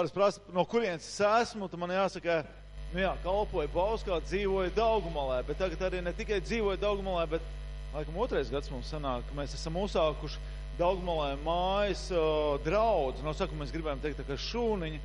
[0.00, 2.38] parasti prasa, no kurienes es esmu, tad man jāsaka,
[2.94, 7.50] nu jā, kalpoju Bauskā, dzīvoju Daugumalē, bet tagad arī ne tikai dzīvoju Daugumalē, bet,
[7.92, 10.40] laikam, otrais gads mums sanāk, ka mēs esam uzsākuši
[10.80, 13.20] Daugumalē mājas uh, draudz.
[13.20, 15.00] No saka, mēs gribējām teikt, tā kā šūniņa.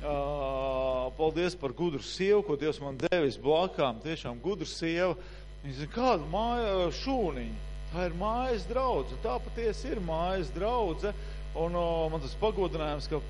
[0.00, 4.00] Uh, paldies par gudru sievu, ko Dievs man devis blakām.
[4.02, 5.14] Tiešām gudru sieva.
[5.62, 7.66] Viņa zina, kāda māja šūniņa.
[7.92, 9.18] Tā ir mājas draudze.
[9.22, 11.14] Tā patiesi ir mājas draudze.
[11.54, 13.20] Un uh, man tas pagodinājums, ka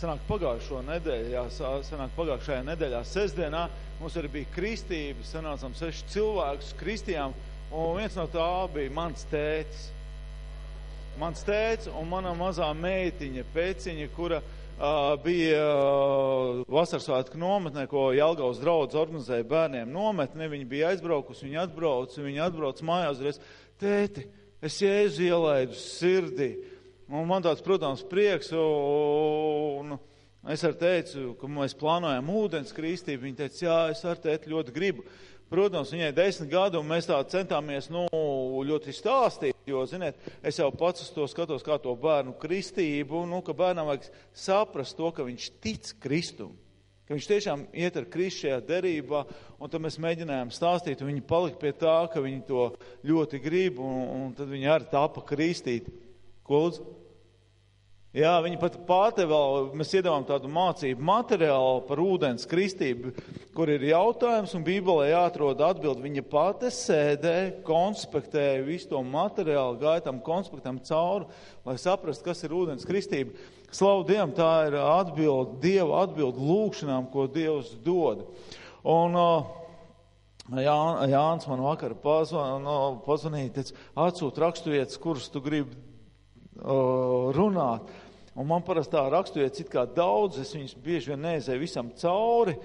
[0.00, 1.42] sanāk pagājušo nedēļu, jā,
[1.86, 3.62] sanāk pagājušajā nedēļā, sestdienā,
[4.00, 7.36] mums arī bija kristība, sanācām seši cilvēkus kristījām,
[7.72, 9.90] un viens no tā bija mans tētis.
[11.16, 18.60] Mans tēts un mana mazā meitiņa, pēciņa, kura uh, bija uh, vasarsvētku nometnē, ko Jelgavas
[18.60, 23.40] draudz organizēja bērniem nometni, viņi bija aizbraukusi, viņi atbrauc, viņi atbrauc mājās, reiz,
[23.80, 24.26] tēti,
[24.60, 26.50] es jēzu ielaidu sirdī,
[27.06, 29.94] Un man tāds, protams, prieks, un
[30.50, 33.28] es ar teicu, ka mēs plānojam ūdens kristību.
[33.28, 35.04] Viņa teica, jā, es ar tēti ļoti gribu.
[35.46, 38.02] Protams, viņai desmit gadu, un mēs tā centāmies, nu,
[38.66, 43.38] ļoti stāstīt, jo, ziniet, es jau pats uz to skatos kā to bērnu kristību, nu,
[43.46, 46.56] ka bērnam vajag saprast to, ka viņš tic Kristum,
[47.06, 49.22] ka viņš tiešām iet ar Kristu šajā derībā,
[49.62, 52.66] un tad mēs mēģinājām stāstīt, un viņi palika pie tā, ka viņi to
[53.06, 55.94] ļoti grib, un, un tad viņi arī tāpa kristīti.
[56.46, 56.92] Ko lūdzu?
[58.16, 63.10] Jā, viņi pat pāte vēl, mēs iedavām tādu mācību materiālu par ūdens kristību,
[63.52, 66.00] kur ir jautājums un bībelē jāatrod atbild.
[66.00, 67.34] Viņa pate sēdē,
[67.66, 71.28] konspektēja visu to materiālu, gāja tam konspektam cauri,
[71.68, 73.36] lai saprastu, kas ir ūdens kristība.
[73.68, 78.24] Slavu Dievam, tā ir atbild, Dieva atbild lūkšanām, ko Dievs dod.
[78.86, 79.20] Un,
[80.46, 80.76] Jā,
[81.10, 85.74] Jānis man vakar pazvanīja, teica, atsūt raksturvietas, kuras tu gribi
[86.60, 87.94] runāt.
[88.36, 92.56] Un man parasti tā raksturiet it kā daudz, es viņus bieži vien neizēju visam cauri,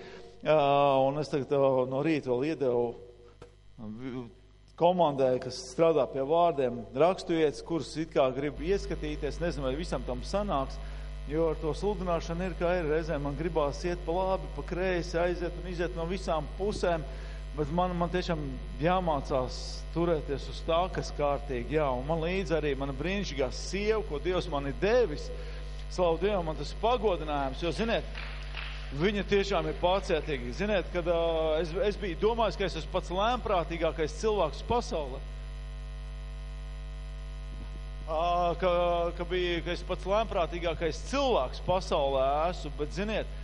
[0.43, 1.53] un es tagad
[1.87, 2.83] no rīta vēl iedevu
[4.81, 10.25] komandai, kas strādā pie vārdiem, raksturietas, kuras it kā grib ieskatīties, nezinu, vai visam tam
[10.27, 10.79] sanāks,
[11.29, 15.19] jo ar to sludināšanu ir, kā ir, reizēm man gribās iet pa labi, pa kreisi,
[15.21, 17.05] aiziet un iziet no visām pusēm,
[17.57, 18.41] bet man, man tiešām
[18.81, 19.55] jāmācās
[19.95, 24.47] turēties uz tā, kas kārtīgi, jā, un man līdz arī mana brīnišķīgā sieva, ko Dievs
[24.51, 25.27] man ir devis,
[25.91, 28.07] slavu Dievam, man tas pagodinājums, jo, ziniet,
[29.01, 30.53] viņa tiešām ir pacietīga.
[30.55, 35.19] Ziniet, kad uh, es, es biju domājis, ka es esmu pats lēmprātīgākais cilvēks pasaulē,
[38.07, 38.71] uh, ka,
[39.19, 43.37] ka, bija, ka es pats lēmprātīgākais cilvēks pasaulē esmu, bet, ziniet,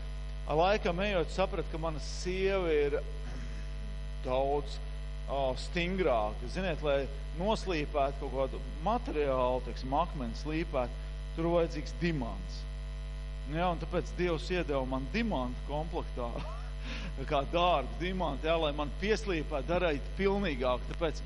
[0.47, 3.01] laikam ejot saprat, ka mana sieva ir
[4.27, 4.77] daudz
[5.31, 6.51] oh, stingrāka.
[6.53, 7.01] Ziniet, lai
[7.39, 11.03] noslīpētu kaut kādu materiālu, teiksim, akmeni slīpētu,
[11.37, 12.63] tur vajadzīgs dimants.
[13.47, 16.27] Nu, jā, un tāpēc Dievs iedeva man dimantu komplektā,
[17.31, 20.83] kā dārgu dimantu, jā, lai man pieslīpētu, darīt pilnīgāk.
[20.93, 21.21] Tāpēc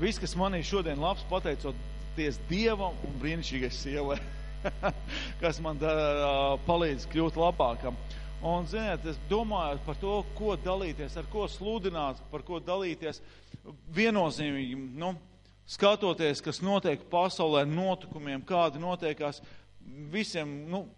[0.00, 4.18] viss, kas manī šodien labs, pateicoties Dievam un brīnišķīgai sievai,
[5.42, 7.96] kas man dara, palīdz kļūt labākam.
[8.42, 13.20] Un, ziniet, es domāju par to, ko dalīties, ar ko sludināt, par ko dalīties.
[13.94, 15.12] Viennozīmīgi, nu,
[15.70, 19.38] skatoties, kas notiek pasaulē, notikumiem, kādi notiekās,
[20.10, 20.88] visiem, nu,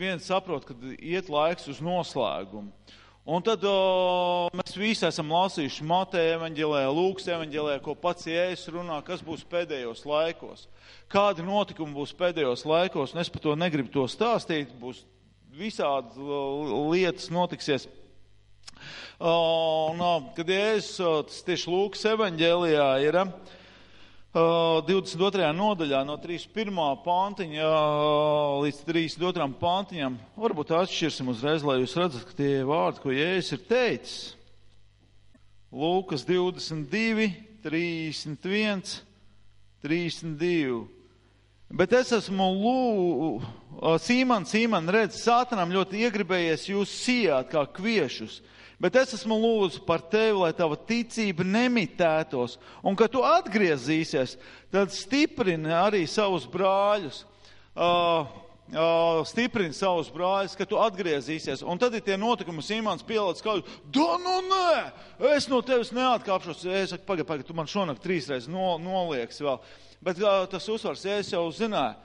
[0.00, 2.72] viens saprot, ka iet laiks uz noslēgumu.
[3.30, 8.96] Un tad o, mēs visi esam lasījuši Mateja evaņģēlē, Lūks evaņģēlē, ko pats Jēzus runā,
[9.04, 10.64] kas būs pēdējos laikos.
[11.12, 15.04] Kādi notikumi būs pēdējos laikos, un es par to negribu to stāstīt, būs
[15.56, 16.18] visādas
[16.90, 17.88] lietas notiksies.
[19.20, 20.00] Un,
[20.36, 20.96] kad Jēzus,
[21.28, 23.18] tas tieši Lūkas evaņģēlijā ir
[24.32, 25.50] 22.
[25.58, 26.78] nodaļā no 31.
[27.04, 27.72] pantiņa
[28.62, 29.48] līdz 32.
[29.60, 34.16] pantiņam, varbūt atšķirsim uzreiz, lai jūs redzat, ka tie vārdi, ko Jēzus ir teicis.
[35.70, 37.28] Lūkas 22,
[37.66, 38.96] 31,
[39.84, 40.99] 32.
[41.70, 42.78] Bet es esmu lū,
[44.02, 48.40] Sīman, Sīman, redz, sātanam ļoti iegribējies jūs sijāt kā kviešus.
[48.80, 54.34] Bet es esmu lūdzu par tevi, lai tava ticība nemitētos, un kad tu atgriezīsies,
[54.72, 57.20] tad stiprini arī savus brāļus.
[57.76, 58.26] Uh,
[58.74, 61.62] uh, stiprini savus brāļus, ka tu atgriezīsies.
[61.62, 63.62] Un tad ir tie notikumi, Simons pielādes kādu,
[63.94, 64.72] da nu nē,
[65.36, 66.64] es no tevis neatkāpšos.
[66.66, 69.62] Es saku, pagaid, pagaid, tu man šonakt trīsreiz no, nolieks vēl
[70.04, 71.98] bet uh, tas uzsvars, es jau zināju,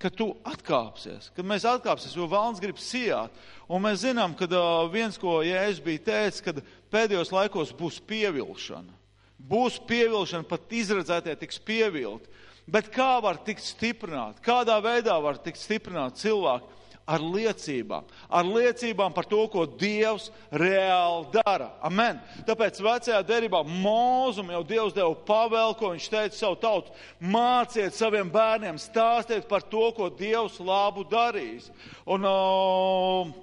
[0.00, 3.34] ka tu atkāpsies, kad mēs atkāpsies, jo vēlns grib sijāt.
[3.68, 6.62] Un mēs zinām, ka uh, viens, ko Jēzus bija teicis, kad
[6.92, 8.96] pēdējos laikos būs pievilšana.
[9.50, 12.32] Būs pievilšana, pat izredzētie tiks pievilti.
[12.70, 14.38] Bet kā var tikt stiprināt?
[14.44, 16.68] Kādā veidā var tikt stiprināt cilvēku?
[17.10, 18.06] Ar liecībām.
[18.30, 21.72] Ar liecībām par to, ko Dievs reāli dara.
[21.86, 22.20] Amen.
[22.46, 26.94] Tāpēc vecajā derībā mūzum jau Dievs deva pavēlu, ko viņš teica savu tautu.
[27.20, 31.70] Māciet saviem bērniem, stāstiet par to, ko Dievs labu darīs.
[32.06, 33.38] Un, uh,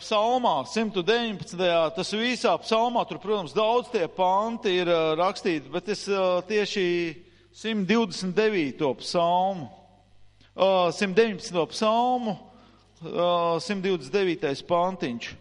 [0.00, 1.54] Psalmā 119.
[1.94, 4.90] tas visā psalmā, tur, protams, daudz tie panti ir
[5.20, 6.02] rakstīti, bet es
[6.48, 6.88] tieši
[7.54, 8.82] 129.
[8.98, 9.83] psalmu
[10.54, 11.66] 119.
[11.66, 12.36] psalmu,
[13.02, 14.62] 129.
[14.68, 15.32] pantiņš.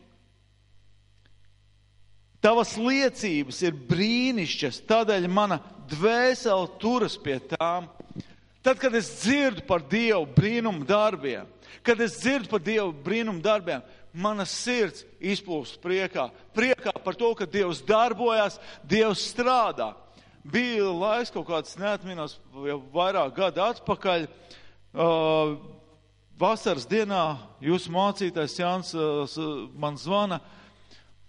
[2.43, 5.61] Tavas liecības ir brīnišķas, tādēļ mana
[5.91, 7.87] dvēsele turas pie tām.
[8.63, 11.47] Tad, kad es dzirdu par Dievu brīnumu darbiem,
[11.85, 16.29] kad es dzirdu par Dievu brīnumu darbiem, mana sirds izplūst priekā.
[16.55, 19.93] Priekā par to, ka Dievs darbojas, Dievs strādā.
[20.43, 24.59] Bija laiks kaut kāds, neatminos, jau vairāk gadu atpakaļ, uh,
[24.93, 25.55] Uh,
[26.37, 29.39] vasaras dienā jūsu mācītājs Jānis uh,
[29.73, 30.37] man zvana,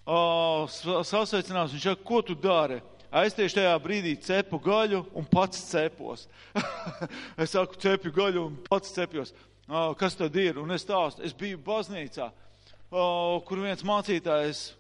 [0.05, 2.83] uh, sasveicinās, viņš saka, ko tu dari?
[3.15, 6.27] Aiztieši tajā brīdī cepu gaļu un pats cepos.
[7.41, 9.33] es saku, cepu gaļu un pats cepjos.
[9.65, 10.59] Uh, kas tad ir?
[10.61, 14.75] Un es stāstu, es biju baznīcā, uh, kur viens mācītājs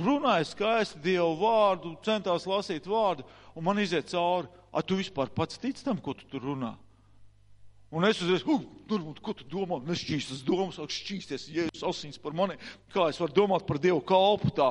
[0.00, 4.48] runāja skaisti Dievu vārdu, centās lasīt vārdu, un man iziet cauri.
[4.72, 6.72] A, tu vispār pats tic tam, ko tu tur runā?
[7.92, 8.44] Un es uzreiz,
[8.88, 9.78] Normund, ko tu domā?
[9.84, 12.58] Nešķīstas domas, sāk šķīsties, Jēzus asins par mani.
[12.92, 14.70] Kā es varu domāt par Dievu kalpu tā?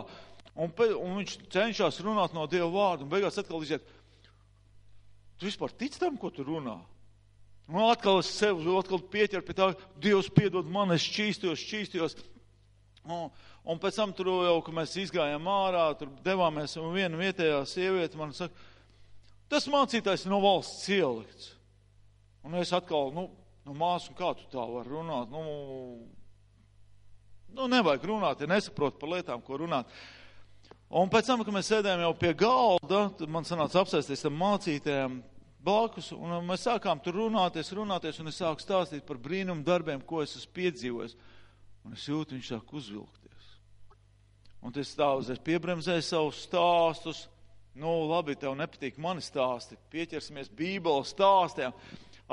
[0.54, 3.86] Un, un viņš cenšas runāt no Dieva vārdu, un beigās atkal iziet.
[5.40, 6.80] Tu vispār tic tam, ko tu runā?
[7.72, 9.70] Un atkal es sev atkal pieķeru pie tā,
[10.02, 12.18] Dievs piedod man, es šķīstos, šķīstos.
[13.06, 13.30] Un,
[13.64, 18.20] un pēc tam tur jau, kad mēs izgājām ārā, tur devāmies, un viena vietējā sieviete
[18.20, 18.70] man saka,
[19.50, 21.56] tas mācītājs no valsts ielikts.
[22.48, 23.28] Un es atkal, nu,
[23.68, 25.30] nu māsu, kā tu tā vari runāt?
[25.30, 25.44] Nu,
[27.54, 29.92] nu, nevajag runāt, ja nesaprot par lietām, ko runāt.
[30.92, 35.22] Un pēc tam, kad mēs sēdējām jau pie galda, tad man sanāca apsēsties ar mācītēm
[35.64, 40.24] blakus, un mēs sākām tur runāties, runāties, un es sāku stāstīt par brīnumu darbiem, ko
[40.26, 41.16] es esmu piedzīvojis.
[41.86, 43.52] Un es jūtu, viņš sāk uzvilkties.
[44.62, 47.24] Un tas stāv uzreiz piebremzēja savus stāstus.
[47.74, 49.80] Nu, labi, tev nepatīk mani stāsti.
[49.94, 51.74] Pieķersimies Bībeles stāstiem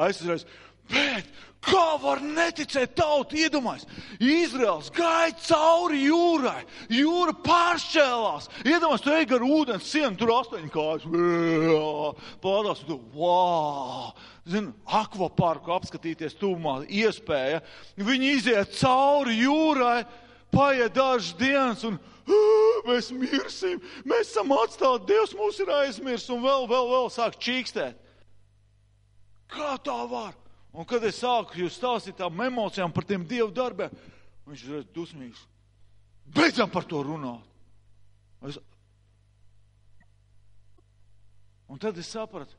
[0.07, 0.47] aizsarēs.
[0.89, 1.27] Bet
[1.65, 3.85] kā var neticēt tautu iedomājas?
[4.23, 6.63] Izraels gāja cauri jūrai,
[6.93, 8.49] jūra pāršķēlās.
[8.65, 11.07] Iedomājas, tu ej gar ūdens sienu, tur astoņi kājas.
[12.45, 14.15] Plādās, tu, wow!
[14.49, 17.61] Zini, akvaparku apskatīties tūmā iespēja.
[18.01, 20.07] Viņi iziet cauri jūrai,
[20.55, 21.99] paiet dažas dienas un
[22.89, 28.08] mēs mirsim, mēs esam atstāti, Dievs mūs ir aizmirs un vēl, vēl, vēl sāk čīkstēt.
[29.49, 30.37] Kā tā var?
[30.73, 33.93] Un kad es sāku jūs stāstīt tām emocijām par tiem dievu darbiem,
[34.47, 35.41] viņš ir dusmīgs.
[36.29, 37.45] Beidzam par to runāt.
[38.45, 38.59] Es...
[41.69, 42.55] Un tad es sapratu,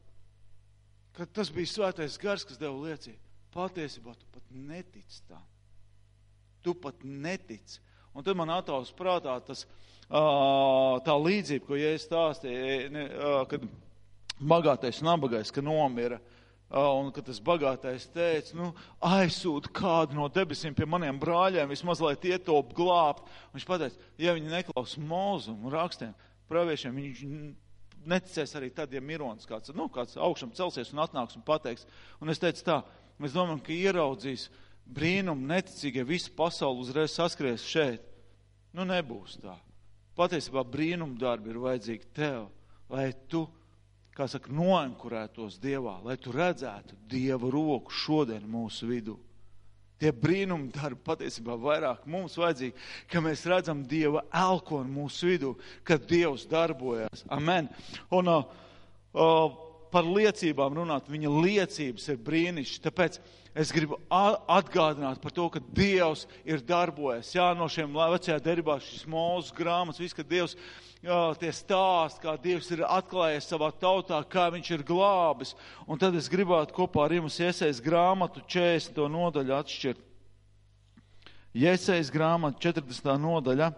[1.17, 3.21] ka tas bija svētais gars, kas deva liecību.
[3.53, 5.45] Patiesībā tu pat netici tam.
[6.65, 7.79] Tu pat netici.
[8.13, 9.63] Un tad man attāvs prātā tas,
[10.09, 13.05] tā līdzība, ko ja es stāstīju,
[13.49, 13.65] kad
[14.39, 16.17] bagātais nabagais, ka nomira.
[16.19, 16.38] Uh,
[16.69, 18.67] Un kad tas bagātais teica, nu,
[19.01, 23.25] aizsūta kādu no debesīm pie maniem brāļiem, vismaz lai tie to glābt.
[23.55, 26.13] Viņš pateica, ja viņi neklaus mūzumu rakstiem,
[26.51, 27.23] praviešiem, viņš
[28.13, 31.87] neticēs arī tad, ja mirons kāds, nu, kāds augšam celsies un atnāks un pateiks.
[32.21, 32.77] Un es teicu tā,
[33.17, 34.45] mēs domājam, ka ieraudzīs
[34.85, 38.05] brīnumu neticīgie, visu pasauli uzreiz saskries šeit.
[38.77, 39.57] Nu, nebūs tā.
[40.19, 42.49] Patiesībā brīnumu darbi ir vajadzīgi tev,
[42.93, 43.47] lai tu
[44.19, 49.15] kā saka, noenkurētos Dievā, lai tu redzētu Dieva roku šodien mūsu vidū.
[49.99, 52.75] Tie brīnumi darbi patiesībā vairāk mums vajadzīgi,
[53.11, 55.53] ka mēs redzam Dieva elkonu mūsu vidū,
[55.87, 57.25] kad Dievs darbojas.
[57.35, 57.67] Amen.
[58.15, 58.45] Un uh,
[59.11, 59.57] uh,
[59.91, 62.81] par liecībām runāt, viņa liecības ir brīnišķi.
[62.85, 63.17] Tāpēc
[63.59, 67.33] es gribu atgādināt par to, ka Dievs ir darbojies.
[67.35, 70.55] Jā, no šiem vecajā derībā šis mūzes grāmatas, viss, ka Dievs
[71.03, 75.55] jā, tie stāsti, kā Dievs ir atklājies savā tautā, kā viņš ir glābis.
[75.87, 79.05] Un tad es gribētu kopā ar jums iesaist grāmatu 40.
[79.09, 80.07] nodaļu atšķirt.
[81.59, 83.15] Iesaist grāmatu 40.
[83.23, 83.71] nodaļa.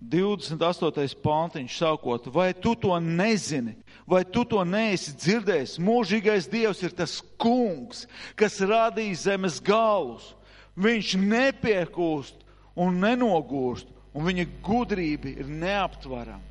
[0.00, 1.20] 28.
[1.20, 3.74] pāntiņš sākot, vai tu to nezini,
[4.10, 5.78] vai tu to neesi dzirdējis?
[5.82, 10.32] Mūžīgais Dievs ir tas kungs, kas radīja zemes galus.
[10.80, 12.42] Viņš nepiekūst
[12.80, 16.46] un nenogūst, un viņa gudrība ir neaptverama.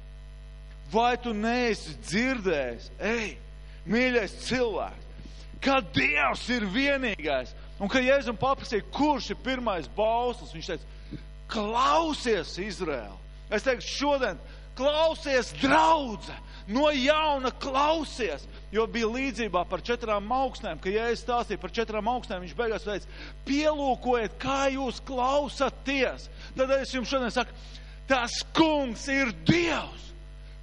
[0.89, 3.35] Vai tu neesi dzirdējis, ej,
[3.85, 5.09] mīļais cilvēks,
[5.61, 7.51] ka Dievs ir vienīgais.
[7.79, 11.19] Un ka Jēzum paprasīja, kurš ir pirmais bauslis, viņš teica,
[11.51, 13.13] klausies, Izraēl.
[13.53, 14.41] Es teiktu, šodien
[14.79, 16.35] klausies, draudze,
[16.69, 18.45] no jauna klausies.
[18.71, 22.85] Jo bija līdzībā par četrām augstnēm, ka, ja es stāstīju par četrām augstnēm, viņš beigās
[22.85, 23.09] teica,
[23.47, 26.27] pielūkojiet, kā jūs klausaties.
[26.57, 27.55] Tad es jums šodien saku,
[28.09, 30.05] tas kungs ir Dievs.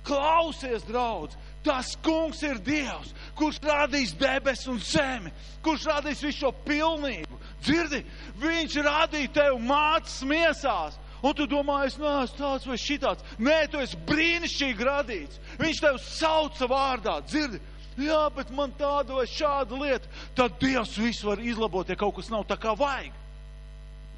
[0.06, 1.34] Klausies, draudz,
[1.66, 5.32] tas kungs ir Dievs, kurš radīs debesis un zemi,
[5.66, 7.40] kurš radīs visu šo pilnību.
[7.66, 8.04] Dzirdi,
[8.38, 11.00] viņš radīja tev mācas miesās.
[11.24, 13.24] Un tu domā, es neesmu tāds vai šitāds.
[13.40, 15.40] Nē, tu esi brīnišķīgi radīts.
[15.60, 17.62] Viņš tev sauca vārdā, dzirdi.
[17.96, 20.10] Jā, bet man tāda vai šāda lieta.
[20.36, 23.14] Tad Dievs visu var izlabot, ja kaut kas nav tā kā vajag.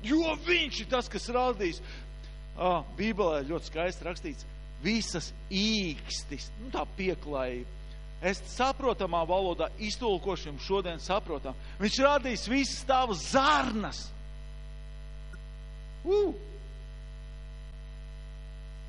[0.02, 1.78] Jo viņš ir tas, kas radīs.
[2.59, 4.47] Ah, Bībelē ļoti skaisti rakstīts,
[4.83, 7.71] visas īkstis, nu tā pieklājība.
[8.19, 11.55] Es saprotamā valodā iztulkošu jums šodien saprotam.
[11.78, 14.09] Viņš radīs visas tavas zarnas.
[16.02, 16.35] Uh!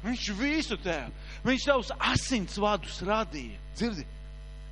[0.03, 1.09] Viņš visu tev,
[1.43, 3.59] viņš tavus asins vadus radīja.
[3.75, 4.05] Dzirdi?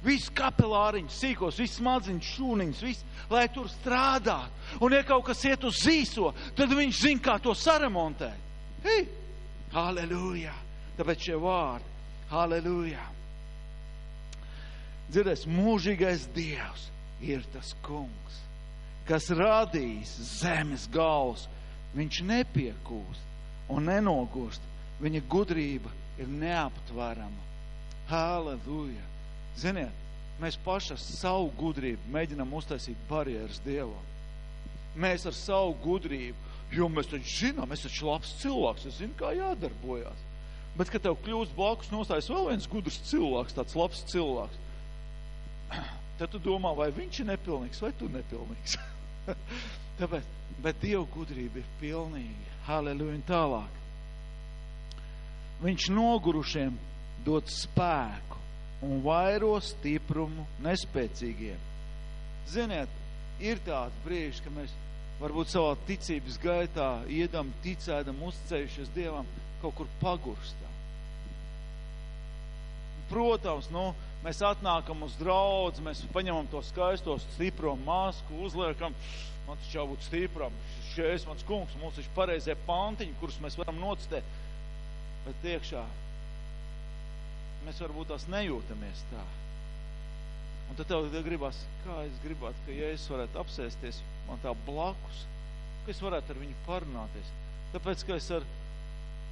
[0.05, 4.77] Viss kapelāriņš, sīkos, viss smadziņš, šūniņš, viss, lai tur strādātu.
[4.86, 8.46] Un ja kaut kas iet uz zīso, tad viņš zina, kā to saremontēt.
[8.86, 9.07] Hei!
[9.74, 10.53] Halleluja!
[10.98, 11.91] Tāpēc šie vārdi.
[12.29, 13.03] Halleluja!
[15.07, 16.88] Dzirdēs, mūžīgais Dievs
[17.24, 18.41] ir tas kungs,
[19.07, 21.48] kas radīs zemes gals.
[21.98, 24.62] Viņš nepiekūst un nenogurst.
[25.01, 27.45] Viņa gudrība ir neaptverama.
[28.09, 29.03] Halleluja!
[29.57, 30.05] Ziniet,
[30.41, 34.05] mēs paši ar savu gudrību mēģinām uztaisīt barjeras Dievam.
[34.97, 36.37] Mēs ar savu gudrību,
[36.73, 40.25] jo mēs taču zinām, es taču labs cilvēks, es zinu, kā jādarbojās.
[40.77, 44.59] Bet, kad tev kļūst blakus nostājas vēl viens gudrs cilvēks, tāds labs cilvēks,
[46.19, 48.77] tad tu domā, vai viņš ir nepilnīgs, vai tu nepilnīgs.
[49.99, 50.29] Tāpēc,
[50.61, 52.53] bet Dieva gudrība ir pilnīga.
[52.67, 53.76] Halleluja tālāk.
[55.63, 56.75] Viņš nogurušiem
[57.25, 58.37] dod spēku
[58.85, 61.57] un vairo stiprumu nespēcīgiem.
[62.47, 62.91] Ziniet,
[63.41, 64.73] ir tādi brīži, ka mēs
[65.17, 69.27] varbūt savā ticības gaitā iedam, ticēdam, uzticējušies Dievam,
[69.63, 70.69] kaut kur pagurstā.
[73.09, 73.89] Protams, nu,
[74.23, 78.95] mēs atnākam uz draudz, mēs paņemam to skaisto stipro masku, uzliekam,
[79.47, 80.57] man taču jābūt stipram,
[80.91, 84.27] šeit mans kungs, mums ir pareizie pantiņi, kurus mēs varam nocitēt,
[85.27, 85.84] bet iekšā
[87.67, 89.24] mēs varbūt tās nejūtamies tā.
[90.67, 95.25] Un tad tev gribas, kā es gribētu, ka ja es varētu apsēsties man tā blakus,
[95.86, 97.29] ka es varētu ar viņu parunāties.
[97.74, 98.48] Tāpēc, ka es ar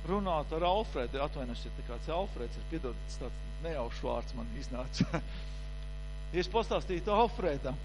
[0.08, 5.22] runāt ar Alfredu, atvainojos, ja kāds Alfreds ir, piedod, tas tāds nejaušs vārds man iznāca.
[6.34, 7.80] ja es pastāstītu Alfredam,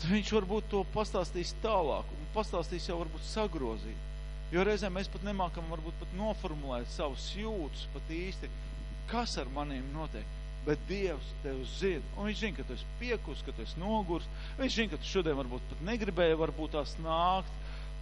[0.00, 4.09] tad viņš varbūt to pastāstīs tālāk, un pastāstīs jau varbūt sagrozīt.
[4.50, 8.50] Jo reizēm mēs pat nemākam varbūt pat noformulēt savus jūtas pat īsti,
[9.10, 10.26] kas ar maniem notiek.
[10.66, 14.26] Bet Dievs tev zina, un viņš zina, ka tu esi piekus, ka tu esi nogurs,
[14.58, 17.54] viņš zina, ka tu šodien varbūt pat negribēji varbūt tās nākt,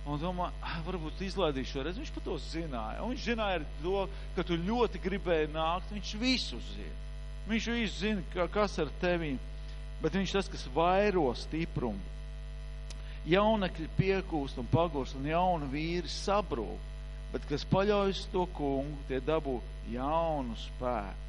[0.09, 2.00] un domā, ah, varbūt izlaidīšu šoreiz.
[2.00, 3.05] Viņš pat to zināja.
[3.05, 4.05] Un viņš zināja arī to,
[4.37, 5.93] ka tu ļoti gribēji nākt.
[5.93, 6.95] Viņš visu zina.
[7.49, 9.35] Viņš visu zina, ka, kas ar tevi.
[10.00, 12.17] Bet viņš tas, kas vairo stiprumu.
[13.28, 16.87] Jaunekļi piekūst un pagūst, un jauni vīri sabrūk.
[17.32, 19.58] Bet, kas paļaujas to kungu, tie dabū
[19.92, 21.26] jaunu spēku.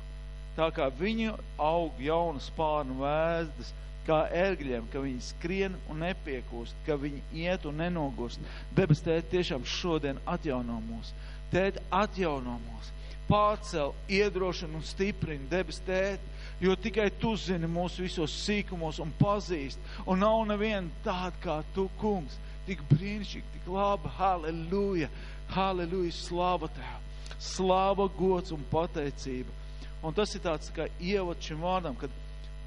[0.56, 3.74] Tā kā viņi aug jaunas spārnu vēzdas,
[4.08, 8.41] kā ērgļiem, ka viņi skrien un nepiekūst, ka viņi iet un nenogurst.
[8.75, 11.13] Debes tēt tiešām šodien atjauno mūs.
[11.53, 12.89] Tēt atjauno mūs.
[13.29, 16.24] Pārcel, iedrošina un stiprina debes tēt,
[16.60, 19.80] jo tikai tu zini mūsu visos sīkumos un pazīst.
[20.06, 22.38] Un nav neviena tāda kā tu, kungs.
[22.68, 24.12] Tik brīnišķīgi, tik laba.
[24.20, 25.10] Halleluja!
[25.54, 26.16] Halleluja!
[26.16, 26.98] Slāva tev!
[27.39, 29.56] Slāva, gods un pateicība.
[30.04, 32.12] Un tas ir tāds kā ievads šim vārdam, kad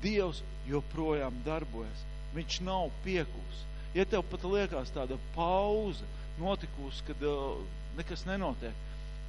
[0.03, 2.07] Dievs joprojām darbojas.
[2.35, 3.61] Viņš nav piekus.
[3.95, 6.09] Ja tev pat liekas tāda pauze
[6.41, 7.61] notikusi, kad uh,
[7.99, 8.75] nekas nenotiek,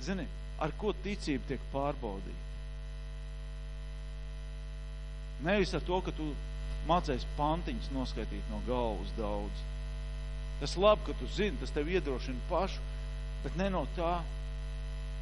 [0.02, 0.26] zini,
[0.64, 2.53] ar ko ticība tiek pārbaudīta?
[5.44, 6.32] Nevis ar to, ka tu
[6.88, 9.64] mācēs pantiņas noskaitīt no galvas daudz.
[10.62, 12.84] Tas labi, ka tu zini, tas tev iedrošina pašu,
[13.44, 14.18] bet ne no tā.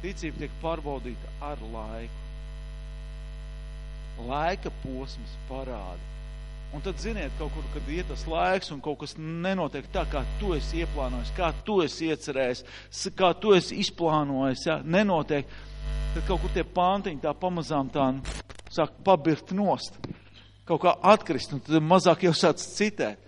[0.02, 2.22] Ticība tiek pārbaudīta ar laiku
[4.28, 6.10] laika posms parāda.
[6.72, 10.22] Un tad, ziniet, kaut kur, kad iet tas laiks un kaut kas nenotiek tā, kā
[10.40, 12.62] tu esi ieplānojis, kā tu esi iecerējis,
[13.18, 15.48] kā tu esi izplānojis, ja, nenotiek,
[16.14, 18.08] tad kaut kur tie pantiņi tā pamazām tā
[18.72, 19.98] sāk pabirt nost.
[20.64, 23.18] kaut kā atkrist, un tad mazāk jau sāc citēt.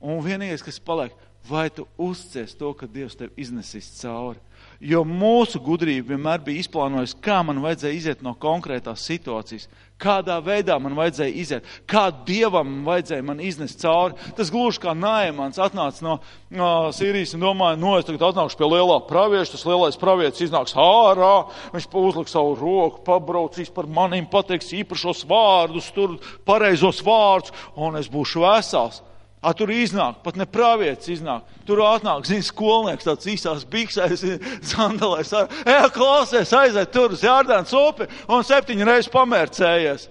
[0.00, 1.12] Un vienīgais, kas paliek,
[1.48, 4.38] vai tu uzcies to, ka Dievs tev iznesīs cauri.
[4.80, 10.76] Jo mūsu gudrība vienmēr bija izplānojusi, kā man vajadzēja iziet no konkrētās situācijas, kādā veidā
[10.82, 14.18] man vajadzēja iziet, kā dievam vajadzēja man iznest cauri.
[14.36, 16.18] Tas gluži kā Naimans atnāca no,
[16.52, 20.76] no Sīrijas un domāja, no es tagad atnākšu pie lielā pravieša, tas lielais pravietis iznāks
[20.76, 21.32] ārā,
[21.72, 28.12] viņš uzliks savu roku, pabraucīs par maniem, pateiks īpašos vārdus, tur pareizos vārdus, un es
[28.12, 29.00] būšu vesels.
[29.46, 31.44] A, tur iznāk, pat ne pravietis iznāk.
[31.68, 34.24] Tur atnāk, zina, skolnieks tāds īsās biksēs,
[34.72, 35.30] sandalēs.
[35.62, 40.08] Jā, klausies, aiziet tur uz Jārdāns upi un septiņu reizes pamērcējies.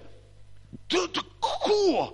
[0.87, 2.13] Tu, tu, ko?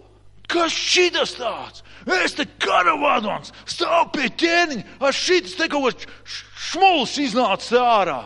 [0.52, 1.86] Kas šitas tāds?
[2.26, 6.40] Es te karavadons, stāv pie ķēniņa, ar šitas te kaut kas
[6.72, 8.22] šmuls iznāca ārā.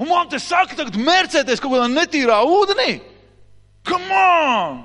[0.00, 2.96] Un man te saka, tagad mērcēties kaut kādā netīrā ūdenī?
[3.84, 4.81] Come on!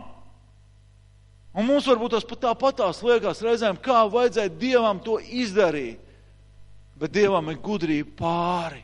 [1.68, 6.00] Un mums varbūt tas pat tāpatās liekas reizēm, kā vajadzēja Dievam to izdarīt.
[6.96, 8.80] Bet Dievam ir gudrība pāri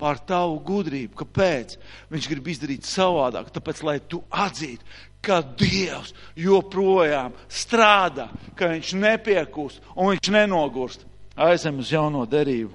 [0.00, 1.12] pār tavu gudrību.
[1.20, 1.76] Kāpēc?
[2.08, 3.52] Viņš grib izdarīt savādāk.
[3.52, 4.80] Tāpēc, lai tu atzītu,
[5.20, 11.04] ka Dievs joprojām strādā, ka Viņš nepiekūst un Viņš nenogurst.
[11.36, 12.72] Aizem uz jauno derību.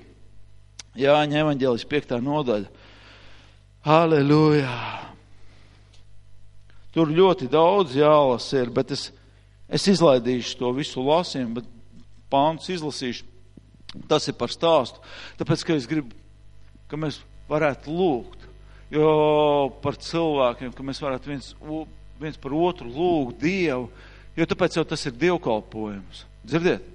[1.02, 2.18] Jāņa evaņģēlis 5.
[2.30, 2.86] nodaļa.
[3.90, 4.78] Halleluja!
[6.94, 9.10] Tur ļoti daudz jālasa ir, bet es
[9.68, 11.72] Es izlaidīšu to visu lasījumu, bet
[12.32, 13.26] pāns izlasīšu.
[14.08, 15.02] Tas ir par stāstu.
[15.40, 16.16] Tāpēc, ka es gribu,
[16.92, 17.20] ka mēs
[17.50, 18.46] varētu lūgt.
[18.92, 19.08] Jo
[19.84, 21.50] par cilvēkiem, ka mēs varētu viens,
[22.20, 23.90] viens par otru lūgt Dievu.
[24.38, 26.24] Jo tāpēc jau tas ir dievkalpojums.
[26.48, 26.94] Dzirdiet?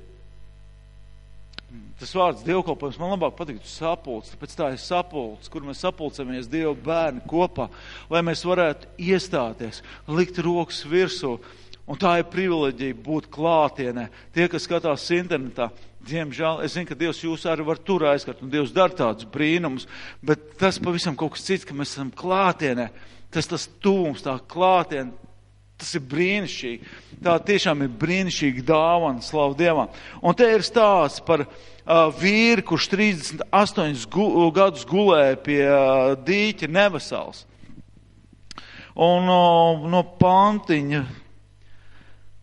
[2.03, 6.75] Tas vārds dievkalpojums man labāk patīk sapulcs, tāpēc tā ir sapulcs, kur mēs sapulcamies Dievu
[6.83, 7.69] bērni kopā,
[8.11, 9.79] lai mēs varētu iestāties,
[10.11, 11.37] likt rokas virsū
[11.93, 14.07] Un tā ir privileģija būt klātienē.
[14.33, 15.67] Tie, kas skatās internetā,
[16.09, 19.85] diemžēl, es zinu, ka Dievs jūs arī var tur aizskart, un Dievs dara tādus brīnumus,
[20.25, 22.89] bet tas pavisam kaut kas cits, ka mēs esam klātienē.
[23.33, 25.13] Tas tas tūms, tā klātienē,
[25.83, 26.91] tas ir brīnišķīgi.
[27.25, 29.93] Tā tiešām ir brīnišķīga dāvana, slavu Dievam.
[30.25, 36.73] Un te ir stāsts par uh, vīru, kurš 38 gu, gadus gulēja pie uh, dīķa
[36.73, 37.45] nevesels.
[38.97, 41.05] Un uh, no pantiņa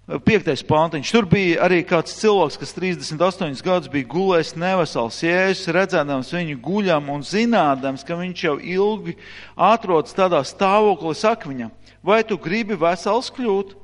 [0.10, 1.10] Piektais pāntiņš.
[1.14, 5.20] Tur bija arī kāds cilvēks, kas 38 gadus bija gulējis nevesels.
[5.22, 9.14] Jēzus redzēdams viņu guļam un zinādams, ka viņš jau ilgi
[9.54, 11.70] atrodas tādā stāvoklī, saka viņam,
[12.02, 13.76] vai tu gribi vesels kļūt?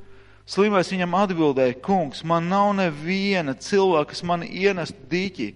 [0.49, 5.51] Slimais viņam atbildēja, kungs, man nav neviena cilvēka, kas mani ienest dīķī,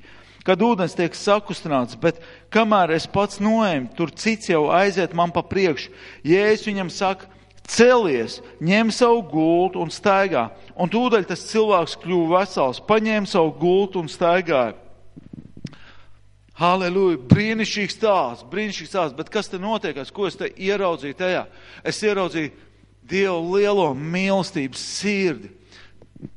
[0.46, 2.22] kad ūdens tiek sakustināts, bet
[2.54, 5.90] kamēr es pats noēmu, tur cits jau aiziet man pa priekšu.
[6.30, 7.30] Jēzus viņam saka,
[7.70, 10.50] celies, ņem savu gultu un staigā.
[10.80, 14.76] Un tūdaļ tas cilvēks kļuva vesels, paņēma savu gultu un staigāja.
[16.60, 17.22] Halleluja!
[17.30, 20.12] Brīnišķīgs stāsts, brīnišķīgs stāsts, bet kas te notiekās?
[20.12, 21.46] Ko es te ieraudzīju tajā?
[21.88, 22.68] Es ieraudzīju
[23.10, 25.54] Dievu lielo mīlestības sirdi.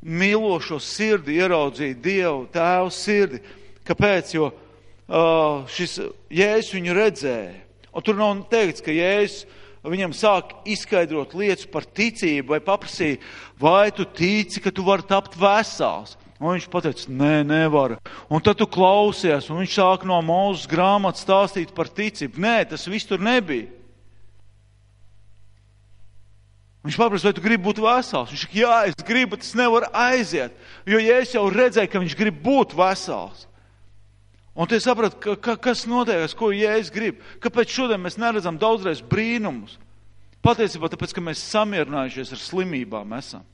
[0.06, 3.42] Mīlošo sirdi ieraudzīju Dievu tēvu sirdi.
[3.84, 4.30] Kāpēc?
[4.38, 5.98] Jo uh, šis
[6.32, 7.58] Jēzus viņu redzēja.
[7.92, 9.42] Un tur nav teikts, ka Jēzus
[9.90, 13.18] viņam sāk izskaidrot lietas par ticību, vai paprasīja,
[13.58, 16.16] vai tu tici, ka tu vari tapt vesels.
[16.42, 17.96] Un viņš pateica, nē, nevar.
[18.26, 22.42] Un tad tu klausies, un viņš sāk no mūzes grāmatas stāstīt par ticību.
[22.42, 23.68] Nē, tas viss tur nebija.
[26.82, 28.32] Viņš paprasa, vai tu gribi būt vesels?
[28.32, 30.54] Viņš saka, jā, es gribu, bet es nevaru aiziet.
[30.82, 33.46] Jo, ja es jau redzēju, ka viņš grib būt vesels,
[34.52, 37.22] Un tu saprati, ka, ka, kas notiek, ko Jēzus grib.
[37.40, 39.78] Kāpēc šodien mēs neredzam daudzreiz brīnumus?
[40.44, 43.46] Patiesībā tāpēc, ka mēs samierinājušies ar slimībām esam.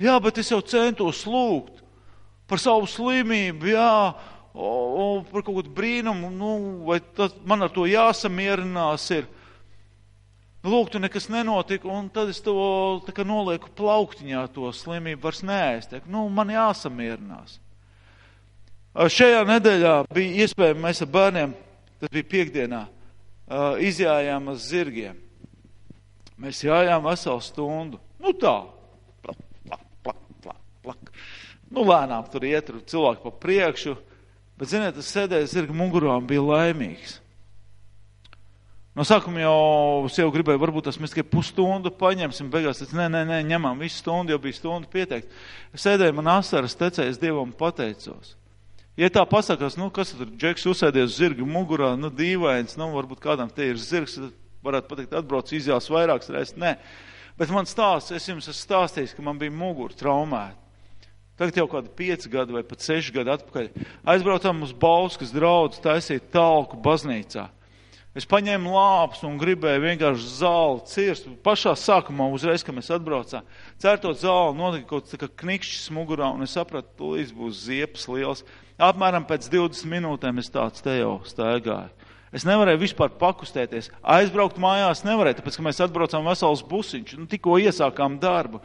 [0.00, 1.82] Jā, bet es jau centos lūgt
[2.48, 3.90] par savu slimību, jā,
[4.54, 6.52] o, o, par kaut kādu brīnumu, nu,
[6.86, 6.98] vai
[7.46, 9.28] man ar to jāsamierinās ir.
[10.66, 12.54] Lūk, tu nekas nenotika, un tad es to
[13.24, 15.94] nolieku plauktiņā to slimību vairs neēst.
[16.10, 17.58] Nu, man jāsamierinās.
[18.90, 21.52] Šajā nedēļā bija iespējams, mēs ar bērniem,
[22.02, 22.80] tas bija piekdienā,
[23.86, 25.18] izjājām uz zirgiem.
[26.40, 28.00] Mēs jājām veselu stundu.
[28.18, 28.56] Nu tā,
[29.22, 31.12] plak, plak, plak, plak, plak.
[31.70, 33.94] Nu lēnām tur iet, cilvēki pa priekšu,
[34.58, 37.20] bet, ziniet, tas sēdēja zirga mugurā un bija laimīgs.
[38.98, 43.22] No sākuma jau sev gribēju, varbūt tas mēs tikai pusstundu paņemsim, beigās es, nē, nē,
[43.28, 45.30] nē, ņemam visu stundu, jau bija stundu pieteikt.
[45.78, 48.34] Sēdēju man asaras tecējas Dievam pateicos.
[49.00, 53.48] Ja tā pasakās, nu, kas tur džeks uzsēdies zirga mugurā, nu, dīvains, nu, varbūt kādam
[53.48, 54.18] te ir zirgs,
[54.60, 56.58] varētu pateikt, atbrauc izjās vairākas reizes.
[56.60, 56.74] Nē.
[57.40, 60.58] Bet man stāsts, es jums esmu stāstījis, ka man bija mugura traumēta.
[61.40, 63.70] Tagad jau kādi pieci gadi vai pat seši gadi atpakaļ.
[64.12, 67.46] Aizbraucām uz Bauskas draudz taisīt talku baznīcā.
[68.12, 71.30] Es paņēmu lāpus un gribēju vienkārši zāli cirst.
[71.46, 73.46] Pašā sākumā, uzreiz, kad mēs atbraucām,
[73.80, 78.44] cērtot zāli, notika kaut kā knikšķis mugurā, un es sapratu, tūlīt būs ziepes liels.
[78.80, 81.90] Apmēram pēc 20 minūtēm es tāds te jau staigāju.
[82.32, 83.90] Es nevarēju vispār pakustēties.
[84.06, 88.62] Aizbraukt mājās nevarēju, tāpēc, ka mēs atbraucām vesels busiņš, nu tikko iesākām darbu.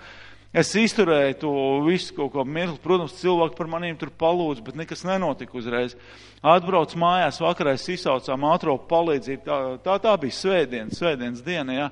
[0.55, 2.77] Es izturēju to visu kaut ko mirkli.
[2.83, 5.97] Protams, cilvēki par manīm tur palūdz, bet nekas nenotika uzreiz.
[6.45, 9.43] Atbrauc mājās, vakarā es izsaucām ātro palīdzību.
[9.43, 11.89] Tā, tā, tā bija svētdienas, svētdienas diena, jā.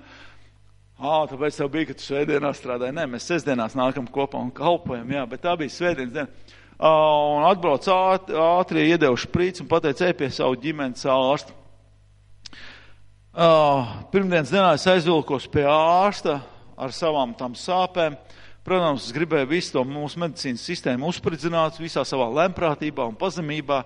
[0.95, 2.95] Ā, tāpēc tev bija, ka tu svētdienā strādāji.
[2.95, 6.61] Nē, mēs sestdienās nākam kopā un kalpojam, jā, bet tā bija svētdienas diena.
[6.83, 11.55] Uh, un atbrauc ātri, iedevu šprīts un pateica, ej pie savu ģimenes ārsta.
[13.33, 16.41] Uh, pirmdienas dienā es aizvilkos pie ārsta
[16.75, 18.19] ar savām tam sāpēm.
[18.19, 23.81] Uh, Protams, es gribēju visu to mūsu medicīnas sistēmu uzspridzināt visā savā lemprātībā un pazemībā.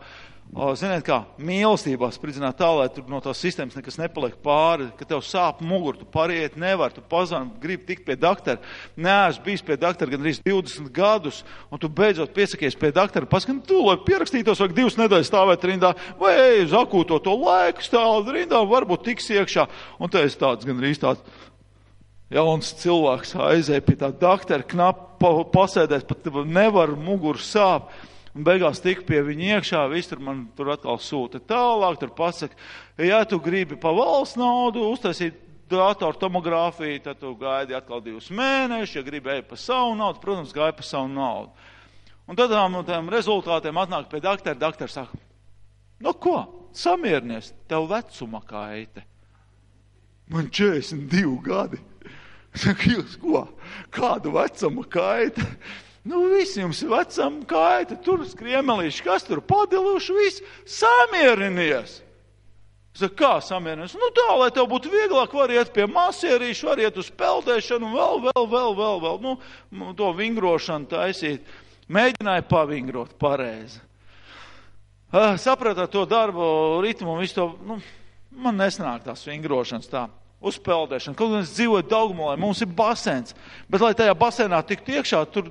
[0.56, 5.20] Ziniet, kā mīlestībā spridzināt tā, lai tur no tās sistēmas nekas nepaliek pāri, ka tev
[5.28, 8.64] sāp muguru, tu pariet nevar, tu pazvan, gribi tikt pie doktora.
[8.96, 13.60] Nē, es biju pie doktora gandrīz 20 gadus, un tu beidzot piesakies pie doktora, paskat,
[13.68, 18.34] tu, lai pierakstītos, vajag divas nedēļas stāvēt rindā, vai ej uz akūto to laiku stāvēt
[18.40, 19.68] rindā, varbūt tiks iekšā,
[20.00, 21.46] un te es tāds gandrīz tāds
[22.34, 27.94] Jauns cilvēks aizēja pie tā doktora, knapi pasēdēs, pat nevar muguru sāp.
[28.38, 32.54] Un beigās tik pie viņa iekšā, viss tur man tur atkal sūta tālāk, tur pasaka,
[33.02, 35.40] ja tu gribi pa valsts naudu uztaisīt
[35.72, 40.76] datoru tomogrāfiju, tad tu gaidi atkal divus mēnešus, ja gribēji pa savu naudu, protams, gāja
[40.78, 41.50] pa savu naudu.
[42.30, 45.18] Un tad no tiem rezultātiem atnāk pie doktora, doktors saka,
[46.06, 46.38] nu ko,
[46.78, 49.02] samierinies, tev vecuma kaite.
[50.30, 51.82] Man 42 gadi.
[52.58, 53.46] Saka, jūs ko?
[53.94, 55.44] Kādu vecumu kaita?
[56.08, 60.44] Nu, visi jums ir vecuma kaita, tur skriemelīši, kas tur padiluši, viss
[60.78, 61.98] samierinies.
[62.98, 63.98] Saka, kā samierinies?
[64.00, 68.24] Nu, tā, lai tev būtu vieglāk, var iet pie masierīšu, var iet uz peldēšanu, vēl,
[68.30, 71.52] vēl, vēl, vēl, vēl, nu, to vingrošanu taisīt.
[71.92, 73.84] Mēģināja pavingrot pareizi.
[75.40, 76.48] Sapratāt to darbu
[76.84, 77.78] ritmu un visu to, nu,
[78.32, 80.08] man nesnāk tās vingrošanas tā
[80.44, 81.16] uzpeldēšana.
[81.18, 83.36] Kaut gan es dzīvoju Daugumolē, mums ir basēns,
[83.72, 85.48] bet lai tajā basēnā tiktu iekšā, tur,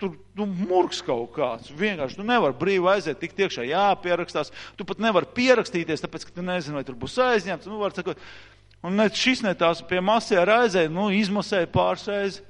[0.00, 1.70] tur nu, murgs kaut kāds.
[1.76, 4.52] Vienkārši tu nevari brīvi aiziet, tikt iekšā, jāpierakstās.
[4.76, 7.68] Tu pat nevari pierakstīties, tāpēc, ka tu nezini, vai tur būs aizņemts.
[7.70, 8.20] Nu, sakot,
[8.84, 12.42] un ne šis ne tās pie masē raizē, nu, izmasēja pārsreiz.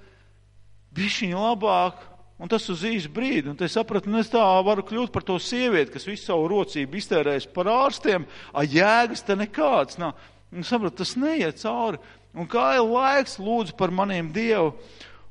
[0.96, 2.04] Bišķiņi labāk.
[2.36, 5.38] Un tas uz īsu brīdi, un es sapratu, nu es tā varu kļūt par to
[5.40, 10.18] sievieti, kas visu savu rocību iztērēs par ārstiem, a jēgas te nekāds nav.
[10.52, 11.96] Un sapratu, tas neiet cauri.
[12.36, 14.74] Un kā ir laiks, lūdzu par maniem Dievu.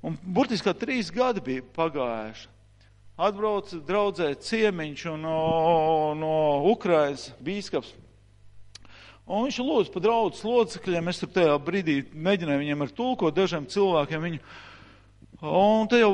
[0.06, 2.52] Un burtiski trīs gadi bija pagājuši.
[3.16, 5.38] Atbrauca draudzē ciemiņš no,
[6.20, 6.34] no
[6.68, 7.94] Ukrainas bīskaps.
[9.26, 11.10] Un viņš lūdz par draudzes locekļiem.
[11.10, 14.42] Es tur tajā brīdī mēģināju viņiem ar tulkot dažiem cilvēkiem viņu.
[15.42, 16.12] Un te jau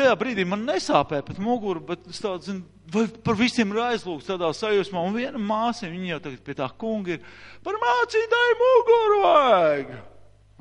[0.00, 4.32] tajā brīdī man nesāpēja pat muguru, bet es tādu, zinu, vai par visiem ir aizlūgts
[4.32, 5.04] tādā sajūsmā.
[5.06, 7.28] Un viena māsa, viņa jau tagad pie tā kunga ir,
[7.62, 9.94] par mācītāju muguru vajag.